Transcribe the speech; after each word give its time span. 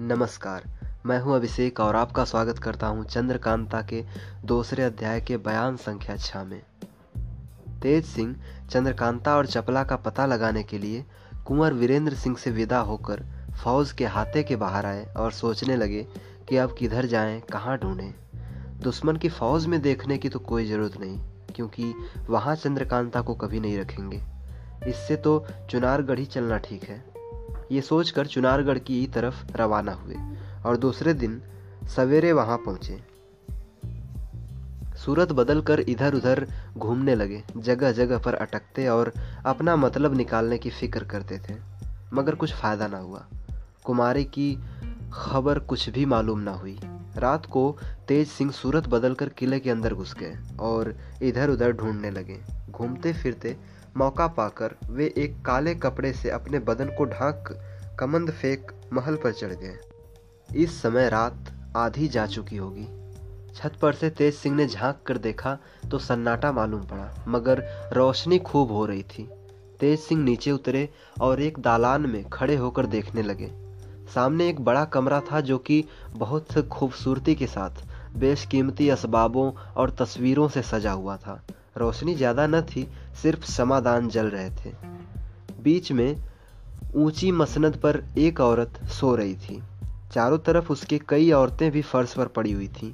नमस्कार। 0.00 0.64
मैं 1.06 1.18
हूँ 1.20 1.34
अभिषेक 1.36 1.80
और 1.80 1.96
आपका 1.96 2.24
स्वागत 2.24 2.58
करता 2.58 2.86
हूँ 2.86 3.04
चंद्रकांता 3.04 3.80
के 3.82 4.02
दूसरे 4.46 4.82
अध्याय 4.82 5.20
के 5.20 5.36
बयान 5.36 5.76
संख्या 5.76 6.16
छः 6.16 6.44
में। 6.44 6.60
तेज 7.82 8.04
सिंह, 8.04 8.34
चंद्रकांता 8.70 9.36
और 9.36 9.46
चपला 9.46 9.82
का 9.84 9.96
पता 9.96 10.26
लगाने 10.26 10.62
के 10.62 10.78
लिए 10.78 11.04
कुंवर 11.46 11.72
वीरेंद्र 11.72 12.14
सिंह 12.14 12.36
से 12.36 12.50
विदा 12.50 12.78
होकर 12.80 13.24
फौज 13.64 13.92
के 13.92 14.06
हाथे 14.06 14.42
के 14.42 14.56
बाहर 14.56 14.86
आए 14.86 15.04
और 15.16 15.32
सोचने 15.32 15.76
लगे 15.76 16.06
कि 16.48 16.56
अब 16.56 16.76
किधर 16.78 17.06
जाएँ, 17.06 17.40
कहाँ 17.42 17.78
ढूंढें। 17.78 18.14
दुश्मन 18.82 19.16
की 19.16 19.28
फौज 19.28 19.66
में 19.66 19.80
देखने 19.82 20.18
की 20.18 20.28
तो 20.28 20.38
कोई 20.38 20.68
ज़रूरत 20.68 21.00
नहीं, 21.00 21.18
क्योंकि 21.56 21.92
वहाँ 22.28 22.56
चंद्रकांता 22.56 23.20
को 23.20 23.34
कभी 23.34 23.60
नहीं 23.60 23.78
रखेंगे। 23.78 24.22
इससे 24.86 25.16
तो 25.16 25.44
चुनारगढ़ 25.70 26.18
ही 26.18 26.26
चलना 26.26 26.58
ठीक 26.58 26.84
है। 26.84 27.04
ये 27.72 27.80
सोचकर 27.80 28.26
चुनारगढ़ 28.26 28.78
की 28.78 29.06
तरफ़ 29.06 29.56
रवाना 29.56 29.92
हुए 29.92 30.16
और 30.66 30.76
दूसरे 30.76 31.14
दिन 31.14 31.42
सवेरे 31.96 32.32
वहाँ 32.32 32.56
पहुँचे। 32.56 32.98
सूरत 34.98 35.32
बदलकर 35.32 35.80
इधर 35.80 36.14
उधर 36.14 36.46
घूमने 36.76 37.14
लगे 37.14 37.42
जगह 37.56 37.92
जगह 37.92 38.18
पर 38.18 38.34
अटकते 38.34 38.86
और 38.88 39.12
अपना 39.46 39.76
मतलब 39.76 40.16
निकालने 40.16 40.58
की 40.58 40.70
फ़िक्र 40.70 41.04
करते 41.04 41.38
थे, 41.38 41.54
मगर 42.14 42.34
कुछ 42.34 42.54
फ़ायदा 42.54 42.86
ना 42.86 42.98
हुआ। 42.98 43.26
कुमारी 43.84 44.24
की 44.24 44.58
खबर 45.12 45.58
कुछ 45.58 45.88
भी 45.88 46.04
मालूम 46.04 46.38
ना 46.38 46.52
हुई। 46.52 46.78
रात 47.16 47.46
को 47.46 47.78
तेज 48.08 48.28
सिंह 48.28 48.50
सूरत 48.50 48.86
बदलकर 48.86 49.28
किले 49.28 49.60
के 49.60 49.70
अंदर 49.70 49.94
घुस 49.94 50.14
गए 50.14 50.36
और 50.60 50.94
इधर 51.22 51.50
उधर 51.50 51.72
ढूँढने 51.72 52.10
लगे। 52.10 52.38
घूमते 52.70 53.12
फिरते 53.12 53.56
मौका 53.98 54.26
पाकर 54.26 54.74
वे 54.90 55.12
एक 55.18 55.40
काले 55.44 55.74
कपड़े 55.74 56.12
से 56.12 56.30
अपने 56.30 56.58
बदन 56.58 56.88
को 56.88 57.04
ढांक 57.04 57.48
कमंद 58.00 58.30
फेंक 58.30 58.72
महल 58.92 59.16
पर 59.16 59.32
चढ़ 59.32 59.52
गए। 59.52 60.62
इस 60.62 60.80
समय 60.82 61.08
रात 61.08 61.52
आधी 61.76 62.08
जा 62.08 62.26
चुकी 62.26 62.56
होगी। 62.56 62.86
छत 63.54 63.78
पर 63.82 63.92
से 63.92 64.10
तेज 64.10 64.34
सिंह 64.34 64.56
ने 64.56 64.66
झाँक 64.66 65.02
कर 65.06 65.18
देखा 65.18 65.56
तो 65.90 65.98
सन्नाटा 65.98 66.52
मालूम 66.52 66.82
पड़ा, 66.82 67.24
मगर 67.28 67.62
रोशनी 67.92 68.38
खूब 68.38 68.72
हो 68.72 68.86
रही 68.86 69.02
थी। 69.02 69.28
तेज 69.80 69.98
सिंह 70.00 70.22
नीचे 70.24 70.50
उतरे 70.50 70.88
और 71.20 71.42
एक 71.42 71.58
दालान 71.58 72.06
में 72.06 72.24
खड़े 72.24 72.56
होकर 72.56 72.86
देखने 72.86 73.22
लगे। 73.22 73.50
सामने 74.14 74.48
एक 74.48 74.60
बड़ा 74.60 74.84
कमरा 74.84 75.20
था 75.32 75.40
जो 75.40 75.58
कि 75.58 75.84
बहुत 76.12 76.58
खूबसूरती 76.68 77.34
के 77.34 77.46
साथ 77.46 77.86
बेशकीमती 78.16 78.88
असबाबों 78.88 79.52
और 79.76 79.90
तस्वीरों 79.90 80.48
से 80.48 80.62
सजा 80.62 80.92
हुआ 80.92 81.16
था। 81.16 81.42
रोशनी 81.78 82.14
ज़्यादा 82.14 82.46
न 82.46 82.60
थी, 82.60 82.86
सिर्फ़ 83.22 83.44
समाधान 83.44 84.08
जल 84.08 84.26
रहे 84.26 84.50
थे। 84.50 84.72
बीच 85.62 85.92
में 85.92 86.16
ऊँची 86.96 87.32
मसनद 87.32 87.76
पर 87.76 88.02
एक 88.18 88.40
औरत 88.40 88.80
सो 88.90 89.14
रही 89.14 89.34
थी। 89.34 89.62
चारों 90.12 90.38
तरफ़ 90.38 90.72
उसके 90.72 90.98
कई 91.08 91.30
औरतें 91.30 91.70
भी 91.70 91.82
फर्श 91.82 92.14
पर 92.14 92.26
पड़ी 92.26 92.52
हुई 92.52 92.68
थीं। 92.68 92.92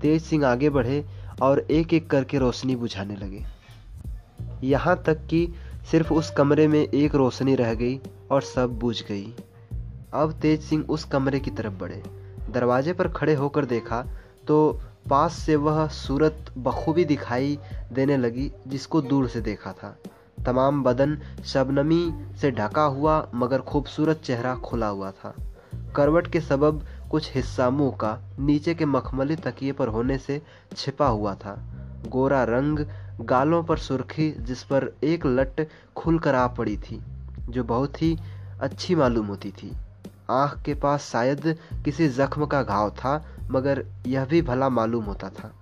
तेज 0.00 0.22
सिंह 0.22 0.46
आगे 0.46 0.70
बढ़े 0.70 1.04
और 1.42 1.58
एक 1.70 1.92
एक 1.94 2.10
करके 2.10 2.38
रोशनी 2.38 2.76
बुझाने 2.76 3.16
लगे। 3.16 3.44
यहाँ 4.66 5.02
तक 5.06 5.26
कि 5.26 5.48
सिर्फ़ 5.90 6.12
उस 6.14 6.30
कमरे 6.30 6.66
में 6.68 6.80
एक 6.80 7.14
रोशनी 7.14 7.54
रह 7.54 7.74
गई 7.74 8.00
और 8.30 8.42
सब 8.42 8.78
बुझ 8.78 9.02
गई। 9.02 9.34
अब 10.12 10.32
तेज 10.42 10.60
सिंह 10.60 10.84
उस 10.88 11.04
कमरे 11.04 11.40
की 11.40 11.50
तरफ़ 11.50 11.74
बढ़े। 11.74 12.02
दरवाजे 12.50 12.92
पर 12.92 13.08
खड़े 13.08 13.34
होकर 13.34 13.64
देखा 13.64 14.02
तो 14.48 14.80
पास 15.10 15.32
से 15.32 15.56
वह 15.56 15.88
सूरत 15.88 16.46
बखूबी 16.58 17.04
दिखाई 17.04 17.58
देने 17.92 18.16
लगी, 18.16 18.52
जिसको 18.68 19.00
दूर 19.00 19.28
से 19.28 19.40
देखा 19.40 19.72
था। 19.72 19.98
तमाम 20.46 20.82
बदन 20.82 21.18
शबनमी 21.44 22.14
से 22.40 22.50
ढका 22.50 22.82
हुआ, 22.82 23.28
मगर 23.34 23.58
खूबसूरत 23.58 24.20
चेहरा 24.24 24.54
खुला 24.54 24.86
हुआ 24.86 25.10
था। 25.10 25.34
करवट 25.96 26.26
के 26.26 26.40
सबब 26.40 26.86
कुछ 27.10 27.34
हिस्सा 27.34 27.70
मुँह 27.70 27.96
का, 27.96 28.18
नीचे 28.38 28.74
के 28.74 28.84
मखमली 28.84 29.36
तकिए 29.36 29.72
पर 29.72 29.88
होने 29.88 30.18
से 30.18 30.42
छिपा 30.76 31.06
हुआ 31.06 31.34
था। 31.34 31.70
गोरा 32.08 32.44
रंग 32.44 32.86
गालों 33.20 33.64
पर 33.64 33.76
सुर्खी, 33.76 34.30
जिस 34.30 34.62
पर 34.62 34.96
एक 35.04 35.26
लट 35.26 35.68
खुलकर 35.96 36.34
आ 36.34 36.46
पड़ी 36.46 36.76
थी, 36.76 37.02
जो 37.48 37.64
बहुत 37.64 38.02
ही 38.02 38.18
अच्छी 38.60 38.94
मालूम 38.94 39.26
होती 39.26 39.50
थी। 39.50 39.72
आँख 40.30 40.62
के 40.62 40.74
पास 40.74 41.02
शायद 41.02 41.56
किसी 41.84 42.08
जख्म 42.08 42.46
का 42.46 42.62
घाव 42.62 42.90
था, 42.90 43.24
मगर 43.50 43.84
यह 44.06 44.24
भी 44.24 44.42
भला 44.42 44.68
मालूम 44.68 45.04
होता 45.04 45.28
था। 45.28 45.52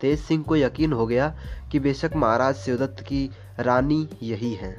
तेज 0.00 0.20
सिंह 0.20 0.42
को 0.42 0.56
यकीन 0.56 0.92
हो 0.92 1.06
गया 1.06 1.34
कि 1.72 1.78
बेशक 1.78 2.10
महाराज 2.16 2.54
शिवदत्त 2.54 3.02
की 3.02 3.30
रानी 3.60 4.08
यही 4.22 4.52
है। 4.54 4.76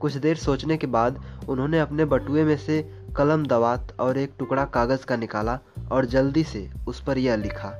कुछ 0.00 0.16
देर 0.16 0.36
सोचने 0.36 0.76
के 0.76 0.86
बाद 0.86 1.20
उन्होंने 1.48 1.80
अपने 1.80 2.04
बटुए 2.04 2.44
में 2.44 2.56
से 2.56 2.82
कलम 3.16 3.46
दवात 3.46 3.96
और 4.00 4.18
एक 4.18 4.32
टुकड़ा 4.38 4.64
कागज़ 4.64 5.04
का 5.04 5.16
निकाला 5.16 5.58
और 5.92 6.04
जल्दी 6.04 6.44
से 6.44 6.70
उस 6.88 7.00
पर 7.00 7.18
यह 7.18 7.36
लिखा, 7.36 7.72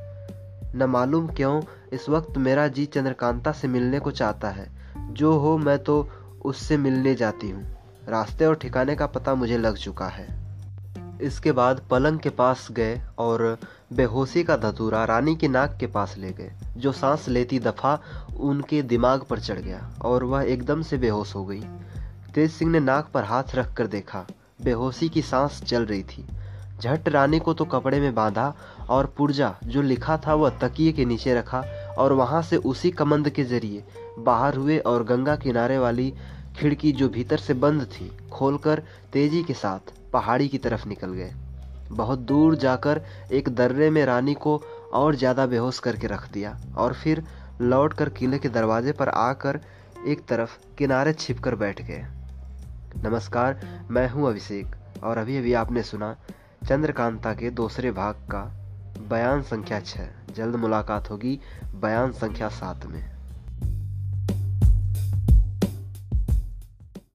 न 0.76 0.86
मालूम 0.88 1.28
क्यों 1.28 1.62
इस 1.92 2.08
वक्त 2.08 2.38
मेरा 2.38 2.68
जी 2.68 2.86
चंद्रकांता 2.86 3.52
से 3.52 3.68
मिलने 3.68 3.98
को 3.98 4.10
चाहता 4.10 4.48
है। 4.48 4.70
जो 5.12 5.32
हो 5.32 5.56
मैं 5.58 5.78
तो 5.78 6.08
उससे 6.44 6.76
मिलने 6.76 7.14
जाती 7.14 7.50
हूँ। 7.50 7.77
रास्ते 8.08 8.44
और 8.44 8.54
ठिकाने 8.54 8.94
का 8.96 9.06
पता 9.06 9.34
मुझे 9.34 9.56
लग 9.58 9.76
चुका 9.76 10.06
है। 10.06 10.26
इसके 11.22 11.52
बाद 11.52 11.80
पलंग 11.90 12.18
के 12.18 12.30
पास 12.30 12.66
गए 12.70 13.00
और 13.18 13.42
बेहोशी 13.92 14.44
का 14.44 14.56
धतूरा 14.56 15.04
रानी 15.04 15.34
की 15.36 15.48
नाक 15.48 15.76
के 15.80 15.86
पास 15.86 16.14
ले 16.18 16.30
गए, 16.32 16.50
जो 16.76 16.92
सांस 16.92 17.28
लेती 17.28 17.58
दफ़ा 17.58 17.98
उनके 18.40 18.82
दिमाग 18.82 19.22
पर 19.22 19.40
चढ़ 19.40 19.58
गया 19.58 19.80
और 20.02 20.24
वह 20.24 20.42
एकदम 20.42 20.82
से 20.82 20.98
बेहोश 20.98 21.34
हो 21.34 21.44
गई। 21.44 21.60
तेज 22.34 22.50
सिंह 22.50 22.70
ने 22.70 22.80
नाक 22.80 23.10
पर 23.14 23.24
हाथ 23.24 23.54
रख 23.54 23.74
कर 23.74 23.86
देखा, 23.86 24.24
बेहोशी 24.62 25.08
की 25.08 25.22
सांस 25.22 25.62
चल 25.62 25.84
रही 25.84 26.02
थी। 26.02 26.26
झट 26.80 27.08
रानी 27.08 27.38
को 27.38 27.54
तो 27.54 27.64
कपड़े 27.64 28.00
में 28.00 28.14
बांधा 28.14 28.52
और 28.88 29.06
पुर्जा, 29.16 29.54
जो 29.64 29.82
लिखा 29.82 30.16
था 30.16 30.34
वह 30.34 30.58
तकिए 30.58 30.92
के 30.92 31.04
नीचे 31.04 31.34
रखा 31.34 31.64
और 31.98 32.12
वहाँ 32.12 32.42
से 32.42 32.56
उसी 32.56 32.90
कमंद 32.90 33.30
के 33.30 33.44
ज़रिए 33.44 33.84
बाहर 34.18 34.56
हुए 34.56 34.78
और 34.78 35.04
गंगा 35.04 35.36
किनारे 35.36 35.78
वाली 35.78 36.12
खिड़की 36.58 36.90
जो 36.92 37.08
भीतर 37.08 37.38
से 37.38 37.54
बंद 37.54 37.82
थी, 37.84 38.10
खोलकर 38.32 38.82
तेज़ी 39.12 39.42
के 39.42 39.54
साथ 39.54 39.92
पहाड़ी 40.12 40.48
की 40.48 40.58
तरफ़ 40.58 40.86
निकल 40.88 41.12
गए। 41.12 41.32
बहुत 41.90 42.18
दूर 42.18 42.54
जाकर 42.56 43.00
एक 43.32 43.48
दर्रे 43.48 43.90
में 43.90 44.04
रानी 44.04 44.34
को 44.34 44.56
और 44.92 45.16
ज़्यादा 45.16 45.46
बेहोश 45.46 45.78
करके 45.78 46.06
रख 46.06 46.30
दिया 46.32 46.56
और 46.76 46.94
फिर 46.94 47.22
लौटकर 47.60 48.08
किले 48.08 48.38
के 48.38 48.48
दरवाजे 48.48 48.92
पर 48.92 49.08
आकर 49.08 49.60
एक 50.06 50.24
तरफ़ 50.28 50.56
किनारे 50.78 51.12
छिपकर 51.12 51.54
बैठ 51.54 51.82
गए। 51.82 52.04
नमस्कार, 53.04 53.60
मैं 53.90 54.08
हूँ 54.10 54.28
अभिषेक 54.28 54.74
और 55.04 55.18
अभी 55.18 55.36
अभी 55.38 55.52
आपने 55.52 55.82
सुना 55.82 56.14
चंद्रकांता 56.68 57.34
के 57.34 57.50
दूसरे 57.52 57.90
भाग 57.92 58.14
का 58.30 58.42
बयान 59.10 59.42
संख्या 59.42 59.80
छः 59.80 60.08
जल्द 60.36 60.56
मुलाकात 60.56 61.10
होगी 61.10 61.38
बयान 61.74 62.12
संख्या 62.12 62.48
सात 62.48 62.86
में। 62.86 63.17